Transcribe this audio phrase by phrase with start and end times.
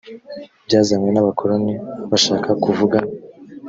[0.65, 1.73] byazanywe n abakoloni
[2.11, 2.97] bashaka kuvuga